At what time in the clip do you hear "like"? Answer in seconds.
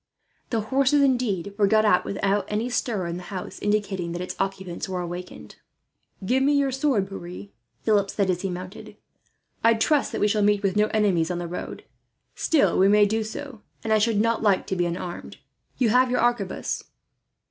14.41-14.65